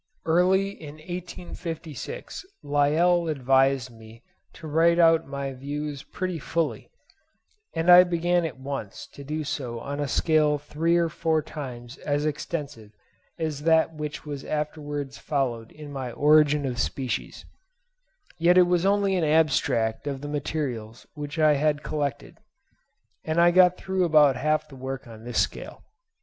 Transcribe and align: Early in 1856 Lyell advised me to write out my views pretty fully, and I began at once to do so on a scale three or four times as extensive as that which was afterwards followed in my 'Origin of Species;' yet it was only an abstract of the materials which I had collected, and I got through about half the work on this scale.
Early 0.25 0.71
in 0.71 0.95
1856 0.95 2.43
Lyell 2.63 3.27
advised 3.27 3.91
me 3.95 4.23
to 4.53 4.65
write 4.65 4.97
out 4.97 5.27
my 5.27 5.53
views 5.53 6.01
pretty 6.01 6.39
fully, 6.39 6.89
and 7.75 7.87
I 7.87 8.03
began 8.03 8.43
at 8.43 8.57
once 8.57 9.05
to 9.13 9.23
do 9.23 9.43
so 9.43 9.79
on 9.79 9.99
a 9.99 10.07
scale 10.07 10.57
three 10.57 10.97
or 10.97 11.07
four 11.07 11.43
times 11.43 11.99
as 11.99 12.25
extensive 12.25 12.93
as 13.37 13.61
that 13.61 13.93
which 13.93 14.25
was 14.25 14.43
afterwards 14.43 15.19
followed 15.19 15.71
in 15.71 15.91
my 15.93 16.11
'Origin 16.11 16.65
of 16.65 16.79
Species;' 16.79 17.45
yet 18.39 18.57
it 18.57 18.63
was 18.63 18.87
only 18.87 19.15
an 19.15 19.23
abstract 19.23 20.07
of 20.07 20.21
the 20.21 20.27
materials 20.27 21.05
which 21.13 21.37
I 21.37 21.53
had 21.53 21.83
collected, 21.83 22.39
and 23.23 23.39
I 23.39 23.51
got 23.51 23.77
through 23.77 24.03
about 24.05 24.35
half 24.35 24.67
the 24.67 24.75
work 24.75 25.05
on 25.05 25.25
this 25.25 25.39
scale. 25.39 25.83